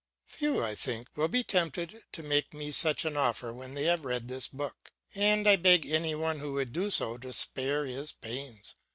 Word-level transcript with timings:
Few, 0.25 0.63
I 0.63 0.73
think, 0.73 1.09
will 1.15 1.27
be 1.27 1.43
tempted 1.43 2.05
to 2.11 2.23
make 2.23 2.55
me 2.55 2.71
such 2.71 3.05
an 3.05 3.15
offer 3.15 3.53
when 3.53 3.75
they 3.75 3.83
have 3.83 4.03
read 4.03 4.27
this 4.29 4.47
book, 4.47 4.91
and 5.13 5.47
I 5.47 5.57
beg 5.57 5.85
any 5.85 6.15
one 6.15 6.39
who 6.39 6.53
would 6.53 6.73
do 6.73 6.89
so 6.89 7.19
to 7.19 7.31
spare 7.31 7.85
his 7.85 8.11
pains. 8.11 8.75